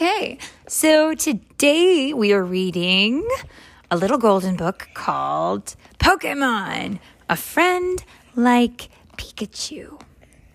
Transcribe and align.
Okay, 0.00 0.38
so 0.68 1.12
today 1.12 2.12
we 2.12 2.32
are 2.32 2.44
reading 2.44 3.28
a 3.90 3.96
little 3.96 4.16
golden 4.16 4.54
book 4.54 4.88
called 4.94 5.74
Pokemon, 5.98 7.00
a 7.28 7.34
friend 7.34 8.04
like 8.36 8.90
Pikachu. 9.16 10.00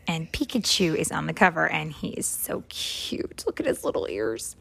And 0.07 0.31
Pikachu 0.31 0.95
is 0.95 1.11
on 1.11 1.27
the 1.27 1.33
cover 1.33 1.67
and 1.67 1.91
he 1.91 2.11
is 2.11 2.25
so 2.25 2.63
cute. 2.69 3.43
Look 3.45 3.59
at 3.59 3.65
his 3.65 3.83
little 3.83 4.07
ears. 4.09 4.55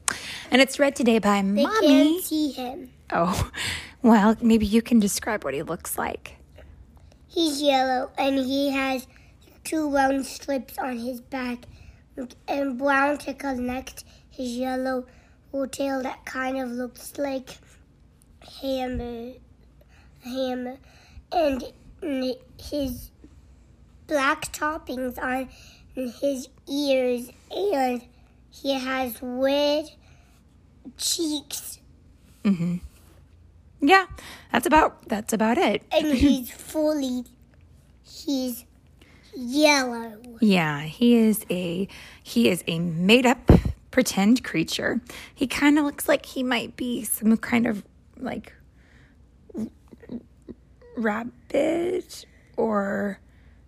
And 0.51 0.61
it's 0.61 0.81
read 0.81 0.97
today 0.97 1.21
by 1.21 1.37
They 1.43 1.63
Mommy. 1.63 1.87
can't 1.87 2.25
see 2.25 2.51
him. 2.51 2.91
Oh, 3.13 3.53
well, 4.03 4.35
maybe 4.43 4.67
you 4.67 4.83
can 4.83 4.99
describe 4.99 5.45
what 5.45 5.55
he 5.55 5.63
looks 5.63 5.97
like. 5.97 6.39
He's 7.29 7.63
yellow 7.63 8.11
and 8.19 8.37
he 8.37 8.73
has 8.73 9.07
two 9.63 9.95
round 9.95 10.27
strips 10.27 10.77
on 10.77 10.99
his 10.99 11.21
back 11.21 11.67
and 12.49 12.77
brown 12.77 13.19
to 13.19 13.33
connect 13.33 14.03
his 14.33 14.57
yellow 14.57 15.07
tail 15.71 16.03
that 16.03 16.25
kind 16.25 16.59
of 16.59 16.71
looks 16.71 17.19
like 17.19 17.51
hammer, 18.61 19.33
hammer, 20.25 20.79
and 21.31 21.63
his 22.59 23.11
black 24.07 24.51
toppings 24.53 25.19
on 25.23 25.49
his 25.95 26.49
ears, 26.69 27.31
and 27.51 28.03
he 28.51 28.79
has 28.79 29.19
red 29.23 29.85
cheeks, 30.97 31.79
mm-hmm. 32.45 32.77
Yeah, 33.85 34.07
that's 34.53 34.67
about 34.67 35.09
that's 35.09 35.33
about 35.33 35.59
it. 35.59 35.83
and 35.91 36.07
he's 36.15 36.51
fully, 36.51 37.25
he's 38.05 38.65
yellow. 39.37 40.17
Yeah, 40.41 40.83
he 40.83 41.17
is 41.17 41.45
a 41.51 41.89
he 42.23 42.49
is 42.49 42.63
a 42.69 42.79
made 42.79 43.27
up 43.27 43.51
pretend 43.93 44.43
creature. 44.43 45.01
He 45.33 45.47
kind 45.47 45.79
of 45.79 45.85
looks 45.85 46.09
like 46.09 46.27
he 46.27 46.43
might 46.43 46.77
be 46.77 47.05
some 47.05 47.37
kind 47.37 47.69
of 47.69 47.85
like 48.19 48.53
rabbit 50.97 52.25
or 52.57 53.21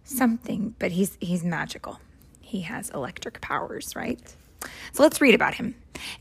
something, 0.03 0.75
but 0.81 0.91
he's 0.93 1.17
he's 1.21 1.45
magical. 1.45 2.01
He 2.41 2.63
has 2.63 2.91
electric 2.91 3.41
powers, 3.41 3.95
right? 3.95 4.21
So 4.93 5.03
let's 5.03 5.21
read 5.21 5.35
about 5.35 5.55
him. 5.55 5.75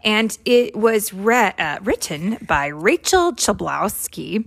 And 0.04 0.38
it 0.46 0.76
was 0.76 1.14
re- 1.14 1.54
uh, 1.58 1.80
written 1.82 2.38
by 2.46 2.68
Rachel 2.68 3.34
Chlebowski, 3.34 4.46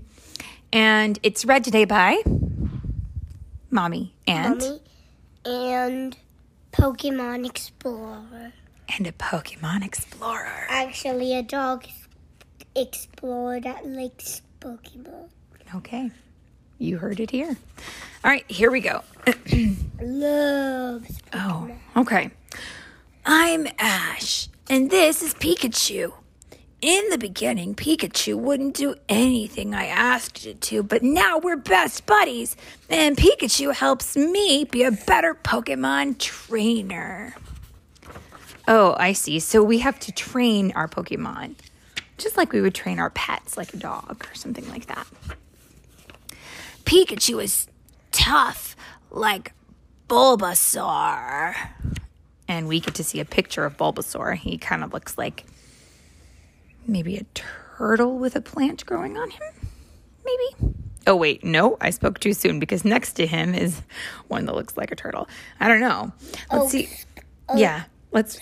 and 0.72 1.18
it's 1.22 1.44
read 1.44 1.64
today 1.64 1.84
by 1.84 2.22
Mommy 3.70 4.14
and 4.26 4.58
Mommy 4.60 4.80
and 5.44 6.16
Pokemon 6.72 7.46
Explorer. 7.46 8.52
And 8.94 9.06
a 9.06 9.12
Pokemon 9.12 9.84
Explorer. 9.84 10.66
Actually, 10.68 11.34
a 11.34 11.42
dog 11.42 11.86
explorer 12.74 13.60
that 13.60 13.86
likes 13.86 14.42
Pokemon. 14.60 15.28
Okay, 15.74 16.10
you 16.78 16.98
heard 16.98 17.20
it 17.20 17.30
here. 17.30 17.56
All 18.24 18.30
right, 18.30 18.48
here 18.50 18.70
we 18.70 18.80
go. 18.80 19.02
Loves. 20.00 21.20
Oh, 21.32 21.70
okay. 21.96 22.30
I'm 23.24 23.66
Ash, 23.78 24.48
and 24.68 24.90
this 24.90 25.22
is 25.22 25.34
Pikachu. 25.34 26.12
In 26.82 27.08
the 27.08 27.18
beginning, 27.18 27.74
Pikachu 27.74 28.36
wouldn't 28.36 28.74
do 28.74 28.94
anything 29.08 29.74
I 29.74 29.86
asked 29.86 30.46
it 30.46 30.60
to, 30.62 30.82
but 30.82 31.02
now 31.02 31.38
we're 31.38 31.56
best 31.56 32.06
buddies, 32.06 32.54
and 32.88 33.16
Pikachu 33.16 33.74
helps 33.74 34.16
me 34.16 34.64
be 34.64 34.84
a 34.84 34.92
better 34.92 35.34
Pokemon 35.34 36.18
trainer. 36.18 37.34
Oh, 38.68 38.96
I 38.98 39.12
see. 39.12 39.38
So 39.40 39.62
we 39.62 39.78
have 39.78 39.98
to 40.00 40.12
train 40.12 40.72
our 40.74 40.88
Pokemon, 40.88 41.54
just 42.18 42.36
like 42.36 42.52
we 42.52 42.60
would 42.60 42.74
train 42.74 42.98
our 42.98 43.10
pets, 43.10 43.56
like 43.56 43.72
a 43.74 43.76
dog 43.76 44.26
or 44.30 44.34
something 44.34 44.68
like 44.70 44.86
that. 44.86 45.06
Pikachu 46.84 47.42
is 47.42 47.68
tough, 48.12 48.76
like 49.10 49.52
Bulbasaur. 50.08 51.54
And 52.48 52.68
we 52.68 52.80
get 52.80 52.94
to 52.94 53.04
see 53.04 53.18
a 53.20 53.24
picture 53.24 53.64
of 53.64 53.76
Bulbasaur. 53.76 54.36
He 54.36 54.56
kind 54.58 54.84
of 54.84 54.92
looks 54.92 55.18
like 55.18 55.44
maybe 56.86 57.16
a 57.16 57.24
turtle 57.34 58.18
with 58.18 58.36
a 58.36 58.40
plant 58.40 58.86
growing 58.86 59.16
on 59.16 59.30
him. 59.30 59.42
Maybe. 60.24 60.74
Oh, 61.08 61.14
wait, 61.16 61.44
no, 61.44 61.76
I 61.80 61.90
spoke 61.90 62.18
too 62.18 62.32
soon 62.32 62.58
because 62.58 62.84
next 62.84 63.12
to 63.14 63.26
him 63.26 63.54
is 63.54 63.80
one 64.26 64.46
that 64.46 64.54
looks 64.56 64.76
like 64.76 64.90
a 64.90 64.96
turtle. 64.96 65.28
I 65.60 65.68
don't 65.68 65.80
know. 65.80 66.12
Let's 66.50 66.64
Oh, 66.64 66.68
see. 66.68 66.88
Yeah, 67.54 67.84
let's 68.12 68.38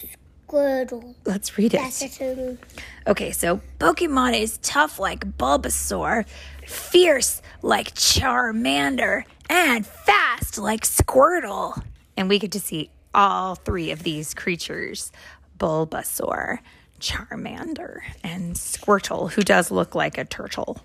Squirtle. 0.47 1.15
let's 1.25 1.57
read 1.59 1.75
it. 1.75 2.59
Okay, 3.07 3.33
so 3.33 3.61
Pokemon 3.79 4.39
is 4.39 4.59
tough 4.59 4.99
like 4.99 5.21
Bulbasaur, 5.39 6.27
fierce 6.67 7.43
like 7.63 7.95
Charmander, 7.95 9.25
and 9.49 9.87
fast 9.87 10.59
like 10.59 10.83
Squirtle. 10.83 11.83
And 12.17 12.29
we 12.29 12.39
get 12.39 12.53
to 12.53 12.61
see 12.61 12.91
all 13.15 13.55
three 13.55 13.91
of 13.91 14.03
these 14.03 14.35
creatures 14.35 15.13
Bulbasaur, 15.59 16.59
Charmander, 17.01 18.01
and 18.23 18.55
Squirtle, 18.55 19.33
who 19.33 19.43
does 19.43 19.71
look 19.71 19.95
like 19.95 20.19
a 20.19 20.25
turtle. 20.25 20.81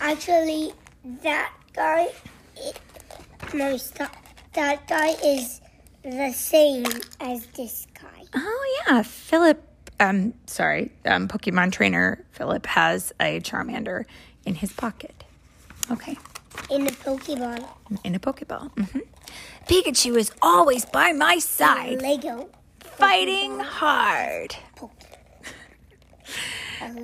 Actually, 0.00 0.72
that 1.22 1.52
guy. 1.72 2.08
It, 2.56 2.78
no, 3.54 3.76
stop. 3.76 4.14
That 4.52 4.86
guy 4.88 5.14
is 5.24 5.60
the 6.02 6.32
same 6.32 6.86
as 7.20 7.46
this 7.48 7.86
guy. 7.94 8.09
Oh, 8.34 8.82
yeah, 8.88 9.02
Philip. 9.02 9.62
Um, 9.98 10.32
sorry, 10.46 10.92
um, 11.04 11.28
Pokemon 11.28 11.72
trainer 11.72 12.24
Philip 12.32 12.64
has 12.66 13.12
a 13.20 13.40
Charmander 13.40 14.04
in 14.46 14.54
his 14.54 14.72
pocket. 14.72 15.24
Okay. 15.90 16.16
In 16.70 16.86
a 16.86 16.90
Pokeball. 16.90 17.66
in 18.04 18.14
a 18.14 18.18
Pokeball. 18.18 18.70
hmm 18.72 18.98
Pikachu 19.68 20.16
is 20.16 20.32
always 20.42 20.84
by 20.86 21.12
my 21.12 21.38
side, 21.38 22.00
Lego. 22.02 22.48
fighting 22.80 23.60
hard. 23.60 24.56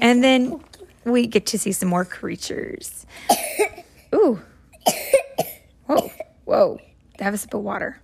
And 0.01 0.25
then 0.25 0.61
we 1.05 1.27
get 1.27 1.47
to 1.47 1.59
see 1.59 1.73
some 1.73 1.89
more 1.91 2.05
creatures. 2.05 3.07
Ooh. 4.15 4.41
Whoa, 5.87 6.11
whoa. 6.45 6.79
Have 7.21 7.35
a 7.35 7.39
sip 7.39 7.55
of 7.55 7.61
water. 7.63 8.01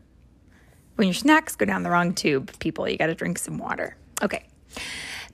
When 0.97 1.09
your 1.09 1.15
snacks 1.15 1.57
go 1.57 1.65
down 1.65 1.83
the 1.83 1.91
wrong 1.91 2.15
tube, 2.15 2.53
people, 2.59 2.89
you 2.89 2.97
got 2.97 3.07
to 3.07 3.15
drink 3.15 3.39
some 3.39 3.59
water. 3.59 3.97
Okay. 4.23 4.45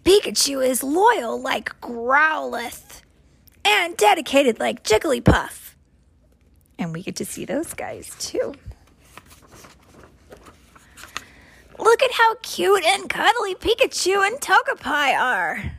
Pikachu 0.05 0.65
is 0.65 0.83
loyal 0.83 1.41
like 1.41 1.79
Growlithe 1.81 3.03
and 3.65 3.97
dedicated 3.97 4.59
like 4.61 4.83
Jigglypuff. 4.85 5.75
And 6.79 6.93
we 6.93 7.03
get 7.03 7.17
to 7.17 7.25
see 7.25 7.45
those 7.45 7.75
guys 7.75 8.15
too. 8.19 8.55
Look 11.79 12.03
at 12.03 12.13
how 12.13 12.37
cute 12.43 12.85
and 12.85 13.09
cuddly 13.09 13.55
Pikachu 13.55 14.27
and 14.27 14.41
Togepi 14.41 15.19
are. 15.19 15.73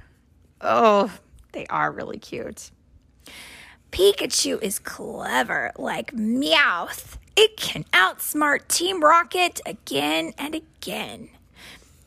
Oh, 0.61 1.11
they 1.51 1.65
are 1.67 1.91
really 1.91 2.19
cute. 2.19 2.71
Pikachu 3.91 4.61
is 4.61 4.79
clever 4.79 5.71
like 5.77 6.13
Meowth. 6.13 7.17
It 7.41 7.55
can 7.55 7.85
outsmart 7.93 8.67
Team 8.67 9.01
Rocket 9.01 9.61
again 9.65 10.33
and 10.37 10.53
again. 10.55 11.29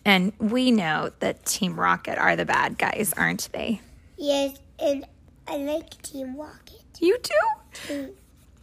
And 0.04 0.34
we 0.38 0.70
know 0.70 1.10
that 1.20 1.46
Team 1.46 1.80
Rocket 1.80 2.18
are 2.18 2.36
the 2.36 2.44
bad 2.44 2.76
guys, 2.76 3.14
aren't 3.16 3.48
they? 3.50 3.80
Yes, 4.18 4.58
and 4.78 5.06
I 5.48 5.56
like 5.56 6.02
Team 6.02 6.36
Rocket. 6.36 6.82
You 7.00 7.16
do? 7.22 8.14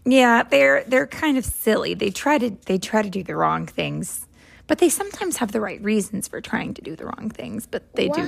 Yeah, 0.06 0.44
they're 0.44 0.84
they're 0.84 1.08
kind 1.08 1.40
of 1.40 1.46
silly. 1.46 1.96
They 1.96 2.12
try 2.12 2.38
to 2.38 2.52
they 2.68 2.78
try 2.78 3.02
to 3.02 3.10
do 3.10 3.24
the 3.24 3.36
wrong 3.36 3.66
things, 3.66 4.28
but 4.68 4.78
they 4.78 4.90
sometimes 4.90 5.38
have 5.38 5.52
the 5.52 5.62
right 5.62 5.82
reasons 5.82 6.28
for 6.28 6.40
trying 6.40 6.76
to 6.76 6.84
do 6.84 6.96
the 6.96 7.06
wrong 7.06 7.32
things. 7.32 7.66
But 7.66 7.96
they 7.96 8.10
do. 8.10 8.22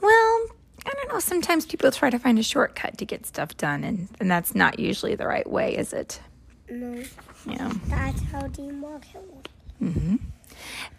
Well, 0.00 0.46
I 0.84 0.90
don't 0.90 1.12
know. 1.12 1.20
Sometimes 1.20 1.64
people 1.64 1.92
try 1.92 2.10
to 2.10 2.18
find 2.18 2.40
a 2.40 2.42
shortcut 2.42 2.98
to 2.98 3.06
get 3.06 3.24
stuff 3.24 3.56
done, 3.56 3.84
and 3.84 4.08
and 4.18 4.28
that's 4.28 4.52
not 4.52 4.80
usually 4.80 5.14
the 5.14 5.28
right 5.28 5.48
way, 5.48 5.76
is 5.76 5.92
it? 5.92 6.20
No, 6.68 7.02
Yeah. 7.46 7.72
that's 7.88 8.20
how 8.22 8.46
Team 8.48 8.84
Rocket 8.84 9.22
works. 9.32 9.50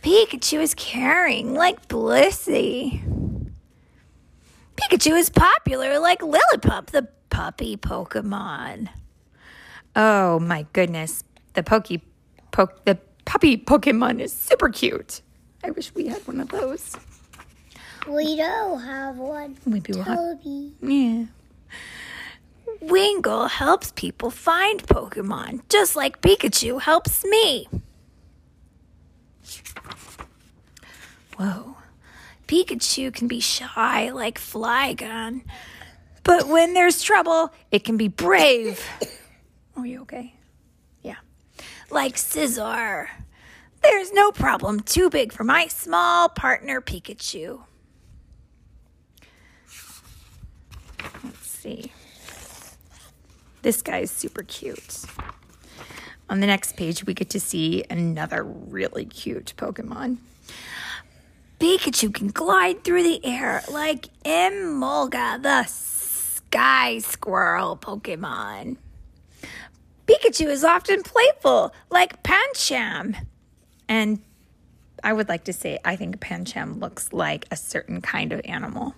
Pikachu 0.04 0.62
is 0.62 0.74
caring 0.74 1.54
like 1.54 1.88
Blissey. 1.88 3.02
Pikachu 4.76 5.18
is 5.18 5.30
popular 5.30 6.00
like 6.00 6.20
Lillipup, 6.20 6.88
the 6.88 7.08
puppy 7.30 7.78
Pokemon. 7.78 8.90
Oh 9.96 10.40
my 10.40 10.66
goodness. 10.74 11.24
The 11.54 11.64
pokey 11.64 12.02
poke 12.52 12.84
the 12.86 12.98
puppy 13.26 13.58
Pokemon 13.58 14.20
is 14.20 14.34
super 14.34 14.70
cute. 14.70 15.22
I 15.64 15.72
wish 15.72 15.94
we 15.94 16.08
had 16.08 16.26
one 16.28 16.40
of 16.42 16.50
those. 16.50 16.98
We 18.08 18.36
don't 18.36 18.82
have 18.82 19.18
one. 19.18 19.58
Maybe 19.66 19.94
we'll 19.94 20.04
have. 20.04 20.40
Yeah. 20.44 21.26
Wingull 22.88 23.50
helps 23.50 23.92
people 23.92 24.30
find 24.30 24.84
Pokemon, 24.84 25.62
just 25.70 25.96
like 25.96 26.22
Pikachu 26.22 26.82
helps 26.82 27.24
me. 27.24 27.68
Whoa. 31.38 31.78
Pikachu 32.48 33.14
can 33.14 33.28
be 33.28 33.40
shy 33.40 34.12
like 34.12 34.38
Flygon. 34.38 35.44
But 36.24 36.48
when 36.48 36.74
there's 36.74 37.02
trouble, 37.02 37.54
it 37.72 37.84
can 37.84 37.98
be 37.98 38.10
brave. 38.10 38.86
Are 39.78 39.86
you 39.86 40.02
okay? 40.02 40.36
Yeah. 41.02 41.18
Like 41.90 42.16
Scizor. 42.16 43.08
There's 43.82 44.12
no 44.12 44.32
problem 44.32 44.82
too 44.82 45.10
big 45.10 45.32
for 45.32 45.44
my 45.44 45.68
small 45.68 46.30
partner 46.30 46.82
Pikachu. 46.82 47.62
Let's 51.24 51.48
see. 51.48 51.92
This 53.64 53.82
guy's 53.82 54.12
super 54.12 54.44
cute. 54.44 55.06
On 56.30 56.42
the 56.42 56.48
next 56.48 56.76
page, 56.76 57.06
we 57.06 57.14
get 57.14 57.30
to 57.32 57.40
see 57.40 57.86
another 57.90 58.44
really 58.44 59.06
cute 59.06 59.54
Pokemon. 59.56 60.18
Pikachu 61.60 62.14
can 62.14 62.28
glide 62.28 62.84
through 62.84 63.04
the 63.04 63.26
air 63.26 63.64
like 63.72 64.08
Emolga, 64.24 65.42
the 65.42 65.64
sky 65.64 67.00
squirrel 67.00 67.78
Pokemon. 67.78 68.76
Pikachu 70.08 70.48
is 70.48 70.66
often 70.66 71.02
playful, 71.02 71.74
like 71.90 72.22
Pancham. 72.22 73.16
And 73.88 74.20
I 75.06 75.14
would 75.14 75.30
like 75.30 75.46
to 75.46 75.54
say, 75.54 75.80
I 75.86 75.96
think 75.96 76.20
Pancham 76.20 76.82
looks 76.82 77.14
like 77.14 77.46
a 77.50 77.56
certain 77.56 78.02
kind 78.02 78.34
of 78.34 78.42
animal. 78.44 78.96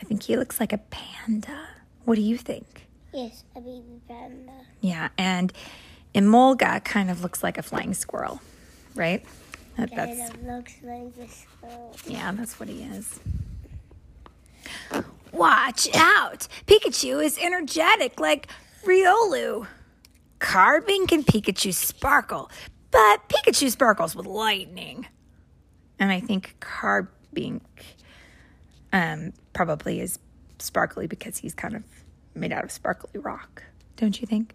I 0.00 0.04
think 0.06 0.22
he 0.22 0.38
looks 0.38 0.58
like 0.58 0.72
a 0.72 0.78
panda. 0.78 1.68
What 2.06 2.14
do 2.14 2.22
you 2.22 2.38
think? 2.38 2.86
Yes, 3.12 3.44
a 3.56 3.60
baby 3.60 4.00
panda. 4.08 4.52
Yeah, 4.80 5.08
and 5.18 5.52
Emolga 6.14 6.82
kind 6.84 7.10
of 7.10 7.22
looks 7.22 7.42
like 7.42 7.58
a 7.58 7.62
flying 7.62 7.94
squirrel, 7.94 8.40
right? 8.94 9.24
That- 9.76 9.94
Kind 9.94 10.18
that's 10.20 10.30
of 10.34 10.42
looks 10.44 10.74
like 10.82 11.12
a 11.20 11.28
skull. 11.28 11.96
yeah, 12.06 12.32
that's 12.32 12.60
what 12.60 12.68
he 12.68 12.82
is. 12.82 13.18
Watch 15.32 15.88
out! 15.94 16.48
Pikachu 16.66 17.24
is 17.24 17.38
energetic 17.40 18.18
like 18.20 18.48
Riolu. 18.84 19.66
Carbink 20.40 21.12
and 21.12 21.24
Pikachu 21.26 21.72
sparkle, 21.72 22.50
but 22.90 23.28
Pikachu 23.28 23.70
sparkles 23.70 24.16
with 24.16 24.26
lightning. 24.26 25.06
And 25.98 26.10
I 26.10 26.18
think 26.20 26.56
Carbink 26.60 27.60
um, 28.92 29.32
probably 29.52 30.00
is 30.00 30.18
sparkly 30.58 31.06
because 31.06 31.38
he's 31.38 31.54
kind 31.54 31.76
of 31.76 31.84
made 32.34 32.52
out 32.52 32.64
of 32.64 32.70
sparkly 32.70 33.20
rock. 33.20 33.64
Don't 33.96 34.20
you 34.20 34.26
think? 34.26 34.54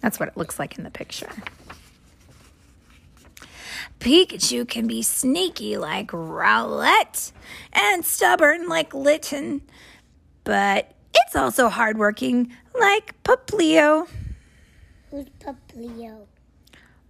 That's 0.00 0.20
what 0.20 0.28
it 0.28 0.36
looks 0.36 0.58
like 0.58 0.78
in 0.78 0.84
the 0.84 0.90
picture. 0.90 1.30
Pikachu 4.00 4.68
can 4.68 4.86
be 4.86 5.02
sneaky 5.02 5.76
like 5.76 6.08
Rowlet 6.08 7.32
and 7.72 8.04
stubborn 8.04 8.68
like 8.68 8.92
Litten, 8.92 9.62
but 10.44 10.92
it's 11.14 11.34
also 11.34 11.68
hardworking 11.68 12.52
like 12.78 13.20
Poplio. 13.22 14.08
Who's 15.10 15.26
Poplio? 15.40 16.26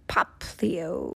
Poplio. 0.07 1.13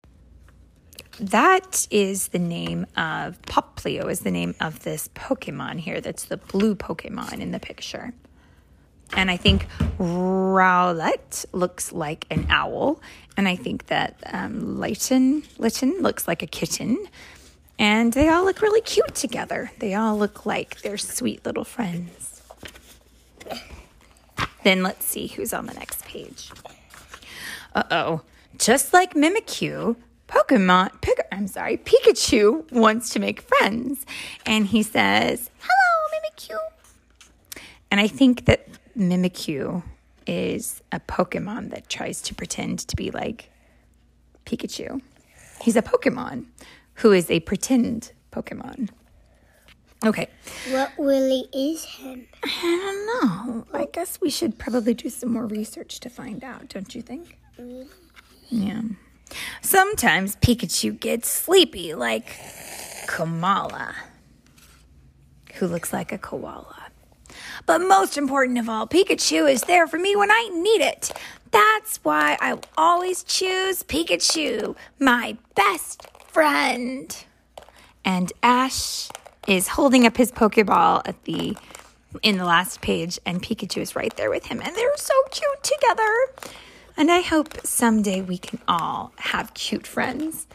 That 1.20 1.86
is 1.90 2.28
the 2.28 2.38
name 2.38 2.86
of 2.96 3.42
Poplio, 3.42 4.10
is 4.10 4.20
the 4.20 4.30
name 4.30 4.54
of 4.60 4.84
this 4.84 5.08
Pokemon 5.14 5.80
here. 5.80 6.00
That's 6.00 6.24
the 6.24 6.36
blue 6.36 6.74
Pokemon 6.74 7.40
in 7.40 7.50
the 7.50 7.58
picture. 7.60 8.14
And 9.16 9.30
I 9.30 9.36
think 9.36 9.66
Rowlet 9.98 11.46
looks 11.52 11.92
like 11.92 12.26
an 12.30 12.46
owl. 12.50 13.00
And 13.36 13.48
I 13.48 13.56
think 13.56 13.86
that 13.86 14.16
um, 14.32 14.78
Litten 14.78 15.42
looks 15.58 16.28
like 16.28 16.42
a 16.42 16.46
kitten. 16.46 17.06
And 17.78 18.12
they 18.12 18.28
all 18.28 18.44
look 18.44 18.60
really 18.60 18.80
cute 18.80 19.14
together. 19.14 19.70
They 19.78 19.94
all 19.94 20.18
look 20.18 20.44
like 20.44 20.82
they're 20.82 20.98
sweet 20.98 21.46
little 21.46 21.64
friends. 21.64 22.42
Then 24.64 24.82
let's 24.82 25.06
see 25.06 25.28
who's 25.28 25.52
on 25.52 25.66
the 25.66 25.74
next 25.74 26.04
page. 26.04 26.50
Uh 27.74 27.84
oh. 27.90 28.22
Just 28.56 28.92
like 28.92 29.14
Mimikyu, 29.14 29.94
Pokemon, 30.26 31.00
Pik- 31.00 31.26
I'm 31.30 31.46
sorry, 31.46 31.76
Pikachu 31.76 32.70
wants 32.72 33.10
to 33.10 33.20
make 33.20 33.40
friends. 33.40 34.04
And 34.44 34.66
he 34.66 34.82
says, 34.82 35.50
Hello, 35.60 36.20
Mimikyu. 36.20 36.58
And 37.90 38.00
I 38.00 38.08
think 38.08 38.46
that 38.46 38.68
Mimikyu 38.98 39.82
is 40.26 40.82
a 40.90 40.98
Pokemon 41.00 41.70
that 41.70 41.88
tries 41.88 42.20
to 42.22 42.34
pretend 42.34 42.80
to 42.80 42.96
be 42.96 43.10
like 43.10 43.50
Pikachu. 44.44 45.00
He's 45.60 45.76
a 45.76 45.82
Pokemon 45.82 46.46
who 46.94 47.12
is 47.12 47.30
a 47.30 47.40
pretend 47.40 48.12
Pokemon. 48.32 48.90
Okay. 50.04 50.28
What 50.70 50.92
really 50.98 51.48
is 51.52 51.84
him? 51.84 52.26
I 52.44 52.48
don't 52.62 53.06
know. 53.06 53.66
I 53.72 53.86
guess 53.92 54.20
we 54.20 54.30
should 54.30 54.58
probably 54.58 54.94
do 54.94 55.08
some 55.10 55.32
more 55.32 55.46
research 55.46 56.00
to 56.00 56.10
find 56.10 56.42
out, 56.44 56.68
don't 56.68 56.94
you 56.94 57.02
think? 57.02 57.38
Mm-hmm. 57.58 57.88
Yeah. 58.50 58.82
Sometimes 59.60 60.36
Pikachu 60.36 60.98
gets 60.98 61.28
sleepy, 61.28 61.94
like 61.94 62.36
Komala, 63.06 63.94
who 65.54 65.66
looks 65.66 65.92
like 65.92 66.12
a 66.12 66.18
koala. 66.18 66.87
But 67.66 67.78
most 67.78 68.16
important 68.16 68.58
of 68.58 68.68
all, 68.68 68.86
Pikachu 68.86 69.50
is 69.50 69.62
there 69.62 69.86
for 69.86 69.98
me 69.98 70.16
when 70.16 70.30
I 70.30 70.48
need 70.52 70.80
it. 70.80 71.12
That's 71.50 71.98
why 72.04 72.36
I'll 72.40 72.62
always 72.76 73.22
choose 73.22 73.82
Pikachu, 73.82 74.76
my 74.98 75.36
best 75.54 76.06
friend. 76.28 77.24
And 78.04 78.32
Ash 78.42 79.08
is 79.46 79.68
holding 79.68 80.06
up 80.06 80.16
his 80.16 80.30
Pokeball 80.30 81.02
at 81.06 81.24
the 81.24 81.56
in 82.22 82.38
the 82.38 82.44
last 82.44 82.80
page, 82.80 83.18
and 83.26 83.42
Pikachu 83.42 83.82
is 83.82 83.94
right 83.94 84.14
there 84.16 84.30
with 84.30 84.46
him, 84.46 84.62
and 84.62 84.74
they're 84.74 84.96
so 84.96 85.14
cute 85.30 85.62
together. 85.62 86.54
And 86.96 87.10
I 87.10 87.20
hope 87.20 87.64
someday 87.64 88.22
we 88.22 88.38
can 88.38 88.58
all 88.66 89.12
have 89.16 89.54
cute 89.54 89.86
friends, 89.86 90.46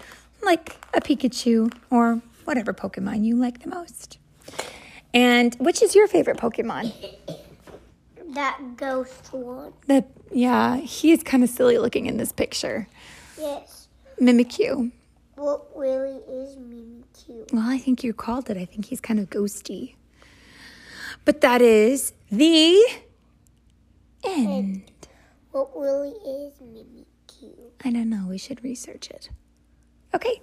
like 0.42 0.76
a 0.94 1.00
Pikachu 1.00 1.72
or 1.90 2.22
whatever 2.46 2.74
Pokemon 2.74 3.24
you 3.24 3.36
like 3.36 3.62
the 3.62 3.70
most. 3.70 4.18
And 5.14 5.56
which 5.60 5.82
is 5.82 5.96
your 5.96 6.08
favorite 6.08 6.38
Pokemon? 6.38 6.92
That 8.34 8.60
ghost 8.78 9.32
one. 9.32 9.74
The 9.88 10.04
yeah, 10.32 10.78
he 10.78 11.12
is 11.12 11.22
kind 11.22 11.44
of 11.44 11.50
silly 11.50 11.78
looking 11.78 12.08
in 12.08 12.18
this 12.18 12.32
picture. 12.32 12.88
Yes. 13.38 13.88
Mimikyu. 14.20 14.92
What 15.36 15.68
really 15.76 16.16
is 16.16 16.56
Mimikyu? 16.56 17.54
Well, 17.54 17.70
I 17.70 17.78
think 17.78 18.04
you 18.04 18.14
called 18.14 18.50
it. 18.50 18.58
I 18.58 18.66
think 18.66 18.86
he's 18.86 19.00
kind 19.00 19.20
of 19.20 19.30
ghosty. 19.30 19.96
But 21.26 21.42
that 21.42 21.62
is 21.62 22.14
the 22.32 22.84
end. 24.24 24.92
What 25.52 25.70
really 25.76 26.10
is 26.10 26.54
Mimikyu? 26.58 27.54
I 27.86 27.92
don't 27.92 28.10
know. 28.10 28.26
We 28.28 28.40
should 28.40 28.64
research 28.64 29.10
it. 29.12 29.30
Okay. 30.16 30.42